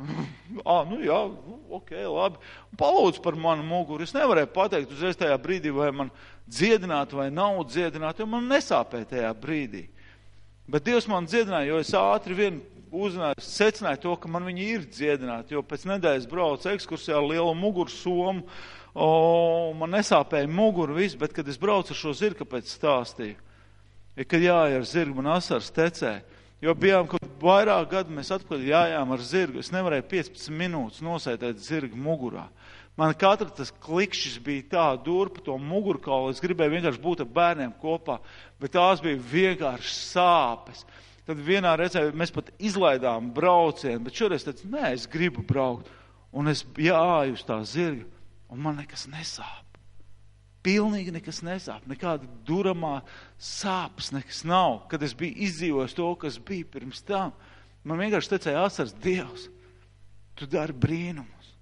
[0.65, 2.41] ah, nu jā, nu, ok, labi.
[2.79, 4.05] Palūdz par manu muguru.
[4.05, 6.11] Es nevarēju pateikt uzreiz tajā brīdī, vai man
[6.49, 9.85] dziedināt vai nav dziedināt, jo man nesāpēja tajā brīdī.
[10.69, 12.59] Bet Dievs man dziedināja, jo es ātri vien
[12.89, 17.53] uzzināju, secināju to, ka man viņi ir dziedināti, jo pēc nedēļas braucu ekskursijā ar lielu
[17.57, 18.45] muguru somu
[18.93, 19.09] o,
[19.77, 23.37] man nesāpēja muguru viss, bet kad es braucu ar šo zirgu, kāpēc stāstīju?
[24.17, 26.21] Ja, kad jāja ar zirgu, man asars tecēja.
[26.59, 29.61] Jo bijām kaut vairāk gadu, mēs atpakaļ jājām ar zirgu.
[29.61, 32.49] Es nevarēju 15 minūtes nosētēt zirgu mugurā.
[32.99, 36.33] Man katra tas klikšķis bija tā durpa to mugurkaulu.
[36.33, 38.17] Es gribēju vienkārši būt ar bērniem kopā,
[38.59, 40.83] bet tās bija vienkārši sāpes.
[41.29, 45.87] Tad vienā reizē mēs pat izlaidām braucienu, bet šoreiz teicu, nē, es gribu braukt.
[46.35, 48.03] Un es jāju uz tā zirga
[48.49, 49.68] un man nekas nesāp.
[50.65, 52.99] Pilnīgi nekas nesāp, nekāda duramā
[53.39, 54.81] sāpes nekas nav.
[54.91, 57.31] Kad es biju izdzīvojis to, kas bija pirms tam,
[57.87, 59.47] man vienkārši tecēja asars Dievs,
[60.35, 61.53] tu dari brīnumus.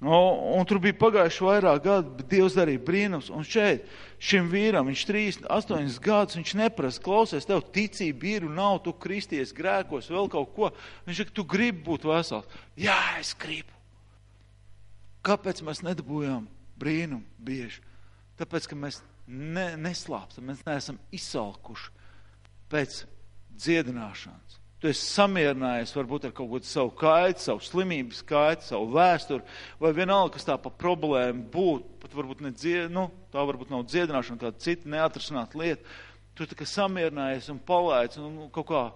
[0.00, 0.16] No,
[0.56, 3.32] un tur bija pagājuši vairāk gadu, bet Dievs darīja brīnums.
[3.36, 3.88] Un šeit
[4.20, 8.96] šim vīram, viņš trīs, astoņas gadus, viņš neprasa, klausies, tev ticība ir un nav, tu
[8.96, 10.72] kristies grēkos, vēl kaut ko.
[11.08, 12.48] Viņš saka, tu gribi būt vesels.
[12.80, 13.76] Jā, es gribu.
[15.24, 16.48] Kāpēc mēs nedabūjām
[16.80, 17.82] brīnumu bieži?
[18.40, 21.92] Tāpēc, ka mēs ne, neslāpstam, mēs neesam izsalkuši
[22.70, 23.02] pēc
[23.60, 24.58] dziedināšanas.
[24.80, 29.44] Tu esi samierinājies varbūt ar kaut kādu savu kaitu, savu slimības kaitu, savu vēsturi,
[29.82, 33.84] vai vienalga, kas tā pa problēmu būtu, pat varbūt ne dzied, nu, tā varbūt nav
[33.90, 35.98] dziedināšana, kāda cita neatrasināta lieta.
[36.32, 38.86] Tu tā kā samierinājies un palaic, un nu, kaut kā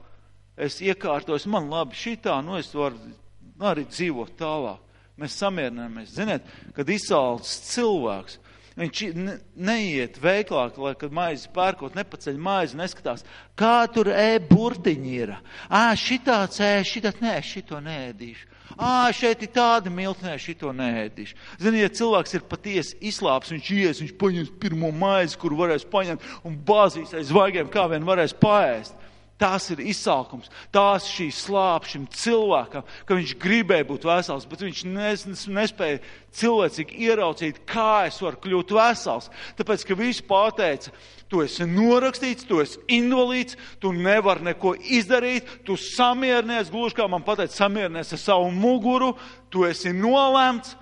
[0.57, 3.12] es iekārtojos, man labi šitā, nu es varu
[3.61, 4.81] arī dzīvot tālāk.
[5.20, 6.14] Mēs samierināmies.
[6.16, 8.40] Ziniet, kad izsalcis cilvēks,
[8.74, 13.22] Viņš ne, neiet veiklā, lai, kad maizi pērkot, nepaceļ maizi, neskatās,
[13.55, 15.31] kā tur e-burtiņi ir.
[15.70, 18.50] Ā, šitāds ē, šitāds, nē, šito nēdīšu.
[18.74, 21.38] Ā, šeit ir tāda miltnē, šito nēdīšu.
[21.62, 26.27] Ziniet, ja cilvēks ir patiesi izslāps, viņš ies, viņš paņems pirmo maizi, kuru varēs paņemt
[26.42, 28.98] un bāzīs aiz zvaigiem, kā vien varēs paēst.
[29.35, 34.83] Tās ir izsalkums, tās šī slāpes šim cilvēkam, ka viņš gribēja būt vesels, bet viņš
[34.87, 35.99] nes, nespēja
[36.38, 39.27] cilvēcīgi ieraudzīt, kā es varu kļūt vesels.
[39.59, 40.94] Tāpēc, ka viņš pateica,
[41.27, 47.27] tu esi norakstīts, tu esi invalīds, tu nevari neko izdarīt, tu samierinies, gluži kā man
[47.27, 49.16] pateica, samierinies ar savu muguru,
[49.51, 50.77] tu esi nolēmts.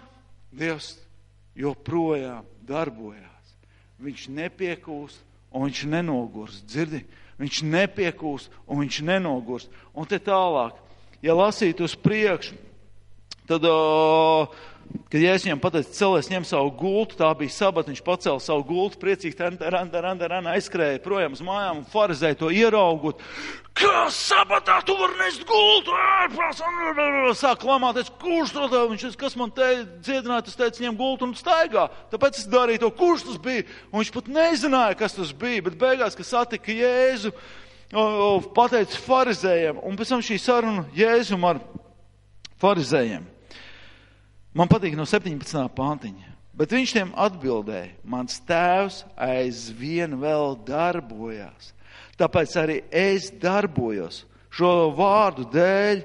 [0.53, 0.93] Dievs
[1.57, 3.57] joprojām darbojās.
[4.03, 5.25] Viņš nepiekūst
[5.57, 6.67] un viņš nenogurst.
[6.69, 7.07] Dzirdi?
[7.41, 9.71] Viņš nepiekūst un viņš nenogurst.
[9.95, 10.77] Un te tālāk,
[11.25, 12.57] ja lasīt uz priekšu,
[13.51, 13.67] tad,
[15.13, 19.01] kad es viņam pateicu, celies ņem savu gultu, tā bija sabat, viņš pacēla savu gultu,
[19.01, 23.23] priecīgi randa, randa, randa, randa, aizskrēja projām uz mājām un farizēja to ieraugot.
[23.79, 25.95] Kā sabatā tu vari nest gultu?
[27.41, 28.91] Sāk lamāties, kurš to tev?
[28.93, 29.71] Viņš, kas man te
[30.05, 31.87] dziedināja, tas teica, ņem gultu un staigā.
[32.13, 33.65] Tāpēc es darīju to, kurš tas bija.
[33.89, 37.33] Un viņš pat nezināja, kas tas bija, bet beigās, kad satika Jēzu,
[38.53, 41.65] pateica farizējiem, un pēc tam šī saruna Jēzum ar
[42.61, 43.32] farizējiem.
[44.55, 45.69] Man patīk no 17.
[45.77, 46.31] pāntiņa.
[46.53, 51.73] Bet viņš tiem atbildēja, mans tēvs aizvien vēl darbojās
[52.23, 54.25] tāpēc arī es darbojos.
[54.53, 56.03] Šo vārdu dēļ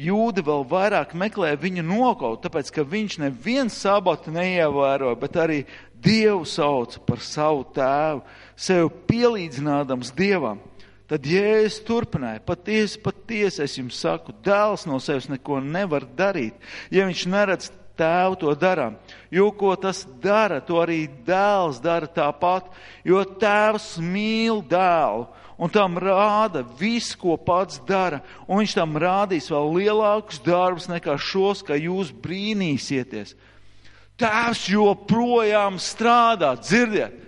[0.00, 5.62] jūdi vēl vairāk meklē viņu nokaut, tāpēc, ka viņš nevienu sabatu neievēroja, bet arī
[6.00, 8.22] Dievu sauc par savu tēvu,
[8.56, 10.62] sev pielīdzinādams Dievam.
[11.10, 16.54] Tad Jēzus turpināja, patiesi, patiesi es jums saku, dēls no sevis neko nevar darīt,
[16.94, 18.94] ja viņš neredz tēvu to darām.
[19.34, 22.70] Jo ko tas dara, to arī dēls dara tāpat,
[23.02, 25.26] jo tēvs mīl dēlu
[25.60, 31.18] un tam rāda visu, ko pats dara, un viņš tam rādīs vēl lielākus darbus nekā
[31.20, 33.34] šos, ka jūs brīnīsieties.
[34.20, 37.18] Tēvs joprojām strādā, dzirdiet!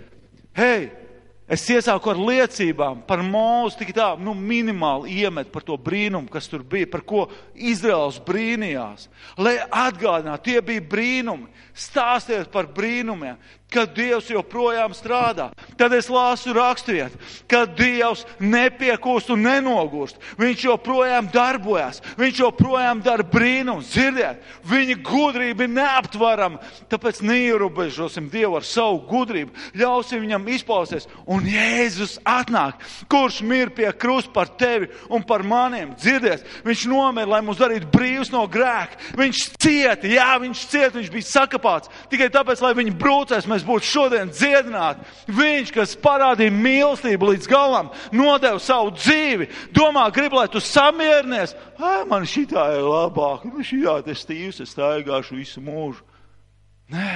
[0.55, 1.02] Hei!
[1.43, 6.47] Es iesāku ar liecībām par mūzu, tik tā, nu, minimāli iemet par to brīnumu, kas
[6.47, 9.09] tur bija, par ko Izraels brīnījās.
[9.43, 11.51] Lai atgādinātu, tie bija brīnumi.
[11.75, 13.35] Stāstiet par brīnumiem
[13.73, 15.49] ka Dievs joprojām strādā.
[15.77, 17.15] Tad es lasu raksturiet,
[17.49, 20.19] ka Dievs nepiekūst un nenogurst.
[20.39, 23.89] Viņš joprojām darbojas, viņš joprojām dara brīnums.
[23.93, 26.61] Dzirdiet, viņa gudrība ir neaptvarama.
[26.91, 31.09] Tāpēc neierobežosim Dievu ar savu gudrību, ļausim viņam izpausties.
[31.25, 32.79] Un Jēzus atnāk,
[33.11, 35.95] kurš mir pie krusta par tevi un par maniem.
[35.97, 38.99] Dzirdiet, viņš nomira, lai mūs darītu brīvs no grēka.
[39.17, 43.47] Viņš cieta, jā, viņš cieta, viņš bija sakapāts tikai tāpēc, lai viņi brūcēs.
[43.49, 45.05] Mēs mēs būtu šodien dziedināti.
[45.31, 51.55] Viņš, kas parādīja mīlestību līdz galam, nodeva savu dzīvi, domā, grib, lai tu samierinies.
[52.09, 56.03] Man šitā ir labāk, nu šitā tas stīvs, es staigāšu visu mūžu.
[56.91, 57.15] Nē,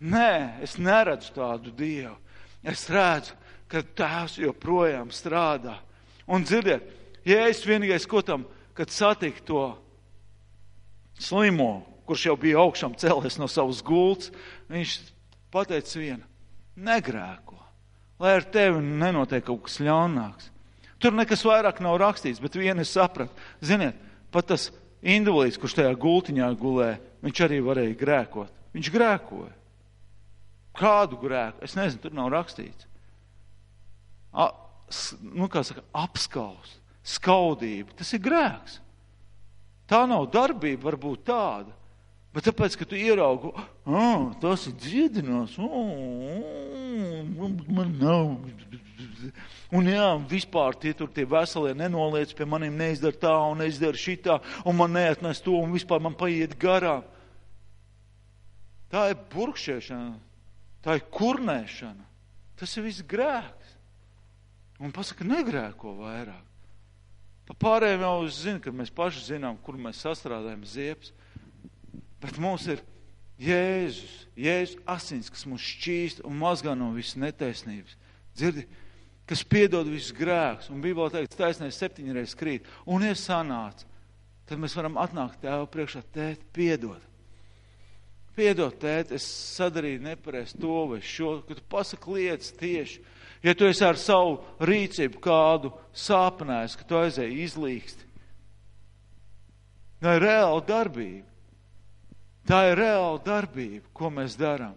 [0.00, 2.16] nē, es neredzu tādu Dievu.
[2.64, 3.34] Es redzu,
[3.68, 5.78] ka tēvs joprojām strādā.
[6.26, 6.86] Un dzirdiet,
[7.24, 9.64] ja es vienīgais, ko tam, kad satiku to
[11.20, 14.32] slimo, kurš jau bija augšām cēlies no savas gultas,
[14.72, 14.94] viņš
[15.54, 16.24] pateica vienu:
[16.76, 17.58] negrēko,
[18.22, 20.50] lai ar tevi nenotiek kaut kas ļaunāks.
[21.02, 23.34] Tur nekas vairāk nav rakstīts, bet vienu es sapratu.
[23.60, 23.98] Ziniet,
[24.32, 24.70] pat tas
[25.04, 28.54] invalīds, kurš tajā gultiņā gulēja, viņš arī varēja grēkot.
[28.74, 29.52] Viņš grēkoja.
[30.74, 31.62] Kādu grēku?
[31.62, 32.88] Es nezinu, tur nav rakstīts.
[34.34, 34.48] A,
[35.22, 36.72] nu, kā saka, apskaus,
[37.06, 37.94] skaudība.
[38.00, 38.80] Tas ir grēks.
[39.90, 41.76] Tā nav darbība, varbūt tāda.
[42.34, 43.52] Bet tāpēc, ka tu ieraugi,
[43.86, 48.32] oh, tas ir dziedinās, oh, man nav.
[49.74, 54.40] Un jā, vispār tie tur tie veselie nenoliec pie maniem, neizdara tā un neizdara šitā,
[54.66, 57.06] un man neatnes to, un vispār man paiet garām.
[58.90, 60.18] Tā ir burkšēšana,
[60.84, 62.04] tā ir kurnēšana.
[62.58, 63.72] Tas ir viss grēks.
[64.82, 66.42] Un pasaka, negrēko vairāk.
[67.48, 71.12] Pa pārējiem jau zina, ka mēs paši zinām, kur mēs sastrādājam ziepes.
[72.24, 72.80] Bet mums ir
[73.40, 77.96] Jēzus, Jēzus asins, kas mums šķīst un mazgā no visas netaisnības.
[78.34, 78.64] Dzirdi,
[79.28, 83.88] kas piedod visus grēkus, un Bībelē teikts, taisnēs septiņreiz krīt, un ir sanāca,
[84.48, 87.02] tad mēs varam atnākt tēvu priekšā, tēt, piedod.
[88.34, 93.04] Piedod, tēt, es sadarīju nepareizi to vai šo, ka tu pasaki lietas tieši.
[93.44, 98.10] Ja tu esi ar savu rīcību kādu sāpinājis, ka tu aizēji izlīksti.
[100.02, 101.33] Tā ir reāla darbība.
[102.44, 104.74] Tā ir reāla darbība, ko mēs darām.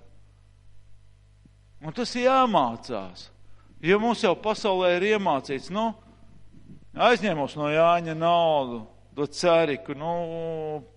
[1.83, 3.27] Un tas ir jāmācās.
[3.83, 5.91] Ja mums jau pasaulē ir iemācīts, nu,
[6.97, 8.79] aizņēmos no Jāņa naudu,
[9.17, 10.13] dot ceriku, nu,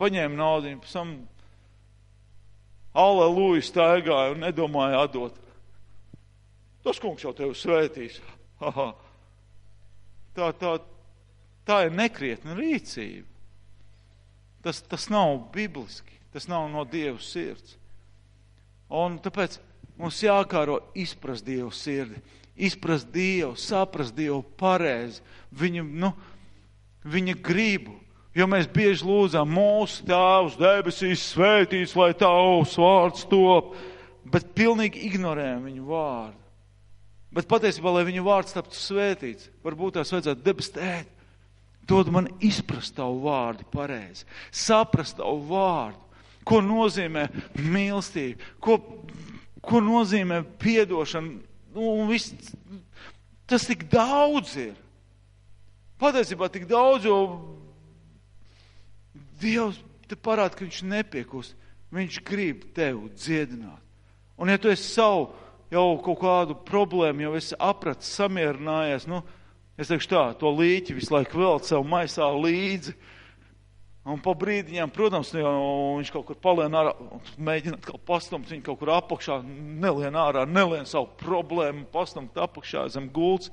[0.01, 1.13] paņēma naudu, pēc tam
[2.97, 5.37] aleluja staigāja un nedomāja atdot.
[6.85, 8.17] Tas kungs jau tevi svētīs.
[8.65, 8.93] Aha.
[10.37, 10.77] Tā, tā,
[11.69, 13.27] tā ir nekrietna rīcība.
[14.65, 17.77] Tas, tas nav bibliski, tas nav no Dieva sirds.
[18.91, 19.59] Un tāpēc
[20.01, 22.23] mums jākāro izprast Dievu sirdi
[22.61, 25.23] izprast Dievu, saprast Dievu pareizi,
[25.57, 26.13] viņa, nu,
[27.09, 27.97] viņa gribu.
[28.37, 33.73] Jo mēs bieži lūdzam mūsu tēvus debesīs svētīts, lai tavs vārds top,
[34.23, 36.39] bet pilnīgi ignorējam viņu vārdu.
[37.35, 41.11] Bet patiesībā, lai viņu vārds taptu svētīts, varbūt tās vajadzētu debestēt.
[41.91, 44.23] Dod man izprast tavu vārdu pareizi,
[44.55, 45.99] saprast tavu vārdu,
[46.47, 47.29] ko nozīmē
[47.61, 48.79] mīlestība, ko,
[49.61, 52.35] ko nozīmē piedošana, Nu, viss,
[53.47, 54.75] tas tik daudz ir.
[56.01, 57.19] Patiesībā tik daudz, jo
[59.41, 61.55] Dievs te parāda, ka viņš nepiekust.
[61.95, 63.81] Viņš grib tevi dziedināt.
[64.41, 65.31] Un ja tu esi savu
[65.73, 69.21] jau kaut kādu problēmu, jau esi apratis, samierinājies, nu,
[69.81, 72.95] es teikšu tā, to līķi visu laiku vēl sev maisā līdzi.
[74.11, 75.51] Un pa brīdiņām, protams, nu
[76.01, 76.95] viņš kaut kur palien ārā,
[77.39, 83.07] mēģināt kaut pastumt viņu kaut kur apakšā, nelien ārā, nelien savu problēmu, pastumt apakšā zem
[83.15, 83.53] gults.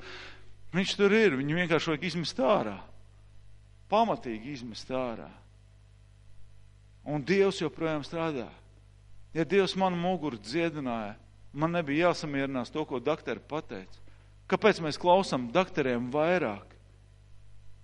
[0.73, 2.77] Viņš tur ir, viņu vienkārši vajag izmest ārā.
[3.91, 5.29] Pamatīgi izmest ārā.
[7.07, 8.49] Un Dievs joprojām strādā.
[9.35, 11.13] Ja Dievs manu muguru dziedināja,
[11.53, 14.01] man nebija jāsamierinās to, ko doktori pateica.
[14.47, 16.73] Kāpēc mēs klausām doktoriem vairāk?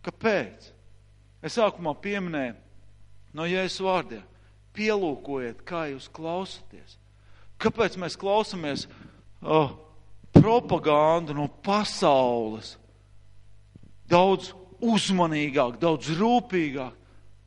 [0.03, 0.71] Kāpēc?
[1.43, 2.62] Es sākumā pieminēju
[3.35, 4.23] no Jēzus vārdiem.
[4.73, 6.97] Pielūkojiet, kā jūs klausāties.
[7.61, 8.87] Kāpēc mēs klausāmies
[9.41, 9.75] oh,
[10.33, 12.73] propagandu no pasaules?
[14.09, 14.51] Daudz
[14.83, 16.97] uzmanīgāk, daudz rūpīgāk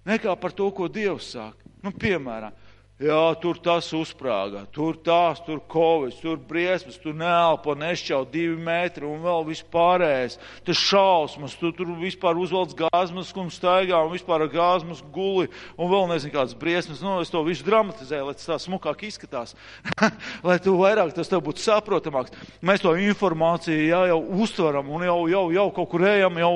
[0.06, 1.66] nekā par to, ko Dievs saka.
[1.82, 2.54] Nu, piemēram,
[2.96, 9.04] Jā, tur tas uzsprāgā, tur tās, tur kovis, tur briesmas, tur neelpo, nešķau divi metri
[9.04, 10.38] un vēl vispārējais.
[10.64, 15.92] Tas šausmas, tu tur vispār uzvelc gāzmas un staigā un vispār ar gāzmas guli un
[15.92, 17.04] vēl nezinu kādas briesmas.
[17.04, 19.52] Nu, es to visu dramatizēju, lai tas tā smukāk izskatās,
[20.48, 22.32] lai tu vairāk tas tev būtu saprotamāks.
[22.64, 26.54] Mēs to informāciju jā, jau uztveram un jau, jau, jau kaut kur ejam, jau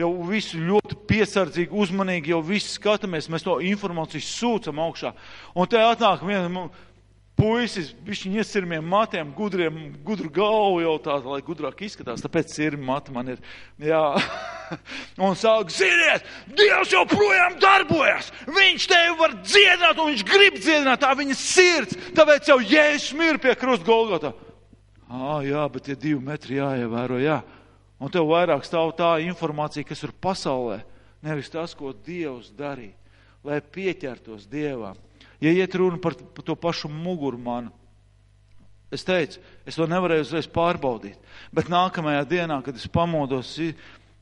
[0.00, 5.12] jau visu ļoti piesardzīgi, uzmanīgi, jau visu skatāmies, mēs to informāciju sūcam augšā.
[5.54, 6.68] Un te atnāk viena
[7.40, 13.14] puisis, bišķiņ iesirmiem matiem, gudriem, gudru galvu jau tā, lai gudrāk izskatās, tāpēc sirmi mati
[13.14, 13.40] man ir,
[13.80, 14.02] jā.
[15.24, 16.26] un sāk, ziniet,
[16.58, 22.52] Dievs joprojām darbojas, viņš tevi var dziedināt, un viņš grib dziedināt, tā viņa sirds, tāpēc
[22.52, 24.34] jau Jēzus mir pie krusta Golgotā.
[25.10, 27.40] Ā, jā, bet tie divi metri jāievēro, jā.
[28.00, 30.80] Un tev vairāk stāv tā informācija, kas ir pasaulē,
[31.24, 32.96] nevis tas, ko Dievs darīja,
[33.44, 34.96] lai pieķertos Dievam.
[35.40, 37.72] Ja iet runa par, par to pašu muguru manu,
[38.92, 41.20] es teicu, es to nevarēju uzreiz pārbaudīt,
[41.54, 43.54] bet nākamajā dienā, kad es pamodos,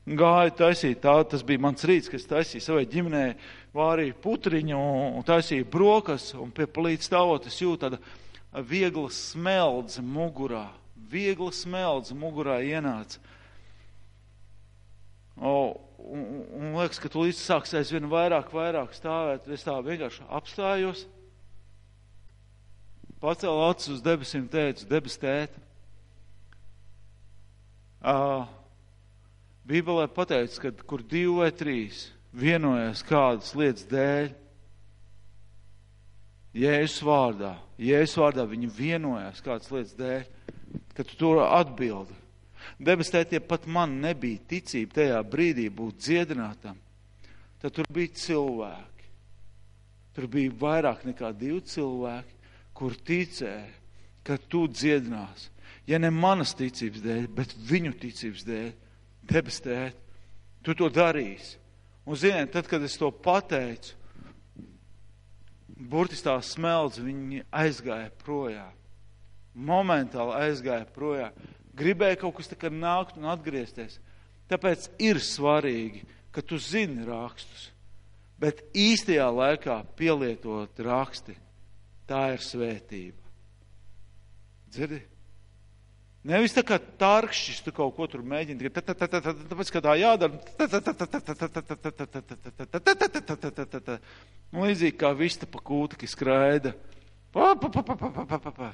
[0.09, 3.33] gāju taisīt, tā, tas bija mans rīts, kas taisīja savai ģimenei,
[3.75, 4.79] vārīja putriņu
[5.19, 10.67] un taisīja brokas, un pie palīdz stāvot es jūtu tāda viegla smeldze mugurā,
[11.09, 13.21] viegla smeldze mugurā ienāca.
[15.39, 15.73] Un,
[16.57, 19.47] un liekas, ka tu līdz sāks aizvien vairāk, vairāk stāvēt.
[19.53, 21.05] Es tā vienkārši apstājos,
[23.23, 25.55] pacēlu acis uz debesīm, teicu, debes tēt.
[27.99, 28.47] Uh,
[29.67, 34.31] Bībelē pateicis, ka kur divi vai trīs vienojas kādas lietas dēļ,
[36.59, 40.23] Jēzus vārdā, Jēzus vārdā viņi vienojas kādas lietas dēļ,
[40.97, 42.15] ka tu to atbildi.
[42.79, 46.77] Debes tētie pat man nebija ticība tajā brīdī būt dziedinātam.
[47.59, 49.07] Tad tur bija cilvēki.
[50.15, 52.35] Tur bija vairāk nekā divi cilvēki,
[52.75, 53.67] kur ticēja,
[54.23, 55.49] ka tu dziedinās.
[55.89, 58.69] Ja ne manas ticības dēļ, bet viņu ticības dēļ,
[59.31, 59.97] debes tēt,
[60.63, 61.57] tu to darīsi.
[62.05, 63.95] Un ziniet, tad, kad es to pateicu,
[65.79, 68.75] burtiski tā smeldz, viņi aizgāja projām.
[69.55, 71.35] Momentāli aizgāja projām
[71.79, 73.99] gribēja kaut kas tā kā nākt un atgriezties.
[74.49, 76.03] Tāpēc ir svarīgi,
[76.33, 77.69] ka tu zini rakstus,
[78.41, 81.35] bet īstajā laikā pielietot raksti,
[82.09, 83.23] tā ir svētība.
[84.69, 85.01] Dzirdi?
[86.29, 90.35] Nevis tā kā tarkšķis, tu kaut ko tur mēģini, tāpēc, ka tā jādara.
[94.49, 96.73] Līdzīgi kā vista pa kūtki skraida.
[97.31, 98.69] Pa, pa, pa, pa, pa, pa, pa, pa.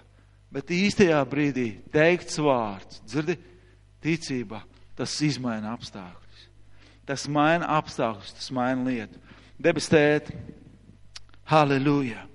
[0.54, 3.38] Bet īstajā brīdī teikts vārds, dzirdi,
[4.04, 4.62] ticībā,
[4.96, 6.46] tas izmaina apstākļus.
[7.06, 9.20] Tas maina apstākļus, tas maina lietu.
[9.62, 10.32] Debes tēt,
[11.50, 12.26] halleluja!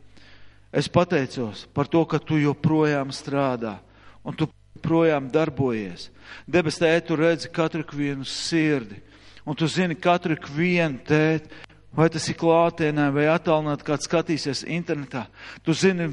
[0.70, 3.80] Es pateicos par to, ka tu joprojām strādā
[4.22, 4.46] un tu
[4.80, 6.08] projām darbojies.
[6.46, 9.00] Debes tēt, tu redzi katru vienu sirdi
[9.44, 11.48] un tu zini katru vienu tēt,
[11.90, 15.26] vai tas ir klātienē vai attālināt, kāds skatīsies internetā.
[15.66, 16.06] Tu zini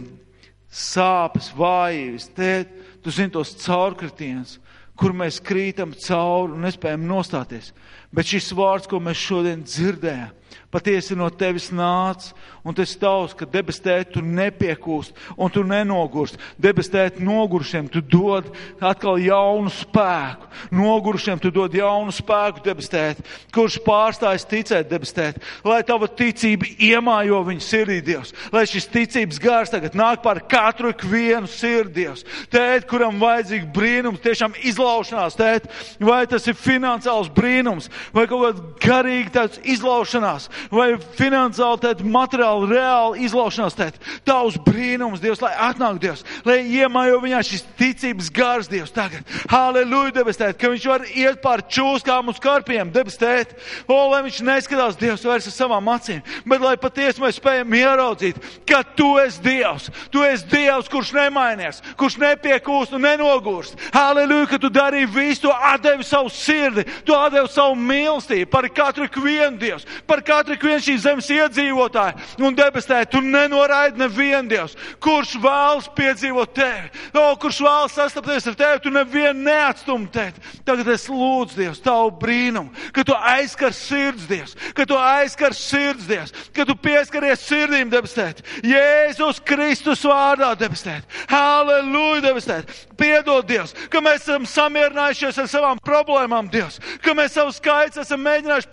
[0.69, 2.71] sāpes, vājības, tēt,
[3.03, 4.57] tu zini tos caurkritienus,
[4.97, 7.71] kur mēs krītam cauri un nespējam nostāties.
[8.15, 10.33] Bet šis vārds, ko mēs šodien dzirdējām,
[10.71, 12.33] patiesi no tevis nāca,
[12.67, 16.35] un tas tavs, ka debes tēt tu nepiekūst, un tu nenogurst.
[16.59, 18.49] Debes tēt nogurušiem tu dod
[18.83, 20.49] atkal jaunu spēku.
[20.75, 23.21] Nogurušiem tu dod jaunu spēku, debes tēt,
[23.55, 29.39] kurš pārstājas ticēt, debes tēt, lai tava ticība iemājo viņu sirdī, Dievs, lai šis ticības
[29.41, 32.25] gars tagad nāk pār katru ikvienu sirdi, Dievs.
[32.51, 35.71] Tēt, kuram vajadzīga brīnums, tiešām izlaušanās, tēt,
[36.03, 42.71] vai tas ir finansiāls brīnums, vai kaut kāds garīgi tāds izlaušanās, vai finansiāli, tēt, materiāli,
[42.73, 43.99] reāli izlaušanās, tēt.
[44.27, 49.25] Tavs brīnums, Dievs, lai atnāk Dievs, lai iemājo viņā šis ticības gars, Dievs, tagad.
[49.51, 53.55] Halleluja, debes tēt, ka viņš var iet pār čūskām uz karpiem, debes tēt.
[53.87, 58.39] O, lai viņš neskatās Dievs vairs ar savām acīm, bet lai patiesi mēs spējam ieraudzīt,
[58.67, 59.89] ka tu esi Dievs.
[60.13, 63.77] Tu esi Dievs, kurš nemainies, kurš nepiekūst un nenogurst.
[63.93, 69.07] Halleluja, ka tu darīji visu, tu atdevi savu sirdi, tu atdevi savu mīlestību par katru
[69.23, 72.43] vienu Dievs, par katru vienu šīs zemes iedzīvotāju.
[72.43, 78.57] Un debesē tu nenoraidi nevienu Dievs, kurš vēlas piedzīvot tevi, o, kurš vēlas sastapties ar
[78.59, 80.43] tevi, tu nevienu neatstum tevi.
[80.67, 86.07] Tagad es lūdzu Dievs, tavu brīnumu, ka tu aizskar sirds Dievs, ka tu aizskar sirds
[86.09, 88.43] Dievs, ka tu pieskaries sirdīm debesēt.
[88.65, 91.07] Jēzus Kristus vārdā debesēt.
[91.31, 92.71] Halleluja debesēt.
[92.97, 98.23] Piedod Dievs, ka mēs esam samierinājušies ar savām problēmām Dievs, ka mēs savu skaits esam
[98.25, 98.69] mēģinājuši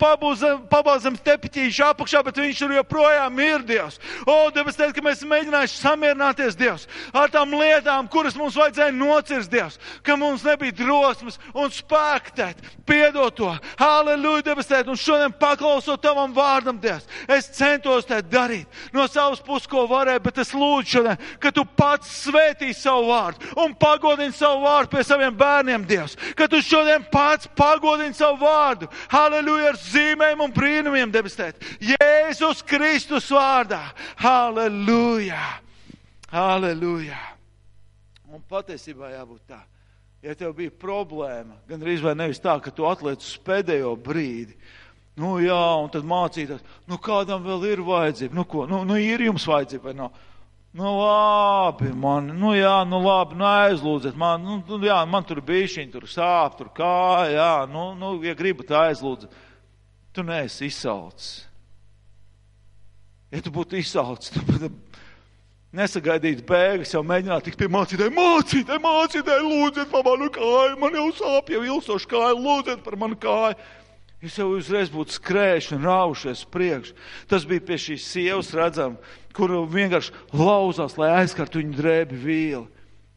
[0.69, 3.99] pabāzt zem tepiķīša apakšā, bet viņš tur joprojām ir Dievs.
[4.25, 9.51] O, debes teikt, ka mēs mēģinājuši samierināties Dievs ar tām lietām, kuras mums vajadzēja nocirst
[9.51, 12.63] Dievs, ka mums nebija drosmes un spēktēt.
[12.85, 13.51] Piedod to.
[13.79, 19.43] Halleluja, debes teikt, un šodien paklausot tavam vārdam, Dievs, es centos tā darīt no savas
[19.45, 24.33] puses, ko varēju, bet es lūdzu šodien, ka tu pats svētī savu vārdu un pagodini
[24.33, 28.89] savu vārdu pie saviem bērniem, Dievs, ka tu šodien pats pagodini savu vārdu.
[29.11, 31.63] Halleluja, ar zīmēm un brīnumiem, debes teikt.
[31.83, 33.81] Jēzus Kristus vārdā.
[34.21, 35.43] Halleluja!
[36.31, 37.19] Halleluja!
[38.35, 39.61] Un patiesībā jābūt tā.
[40.25, 44.55] Ja tev bija problēma, gan arī vai nevis tā, ka tu atliec uz pēdējo brīdi,
[45.21, 49.21] nu jā, un tad mācīties, nu kādam vēl ir vajadzība, nu ko, nu, nu ir
[49.27, 50.23] jums vajadzība vai nav?
[50.75, 55.39] Nu labi, man, nu jā, nu labi, nu aizlūdziet, man, nu, nu jā, man tur
[55.47, 59.31] bišķiņ, tur sāp, tur kā, jā, nu, nu, ja gribat aizlūdziet,
[60.11, 61.29] tu neesi izsalcis.
[63.31, 64.73] Ja tu būtu izsalcis, tu būtu
[65.79, 71.07] nesagaidīt bēgas, jau mēģināt tikt pie mācītāja, mācītāja, mācītāja, lūdziet par manu kāju, man jau
[71.21, 73.55] sāp jau ilsoši kāju, lūdziet par manu kāju.
[74.23, 76.95] Jūs jau uzreiz būtu skrējuši un raušies priekš.
[77.29, 78.95] Tas bija pie šīs sievas redzam,
[79.35, 82.65] kuru vienkārši lauzās, lai aizkartu viņu drēbi vīli.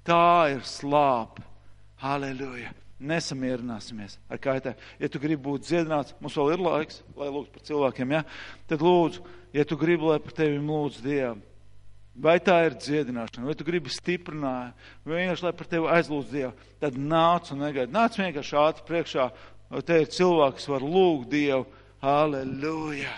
[0.06, 1.44] Tā ir slāpe.
[2.02, 2.72] Halleluja!
[2.98, 4.78] Nesamierināsimies ar kaitēm.
[4.98, 8.22] Ja tu gribi būt dziedināts, mums vēl ir laiks, lai lūgtu par cilvēkiem, ja?
[8.70, 9.22] tad lūdzu,
[9.54, 11.36] ja tu gribi, lai par tevi lūdzu Dievu.
[12.18, 14.74] Vai tā ir dziedināšana, vai tu gribi stiprināt,
[15.06, 16.50] vai vienkārši, lai par tevi aizlūdz Dievu,
[16.82, 17.94] tad nāc un negaidi.
[17.94, 19.28] Nāc vienkārši ātri priekšā,
[19.86, 21.68] te ir cilvēks, var lūgt Dievu.
[22.02, 23.14] Halleluja!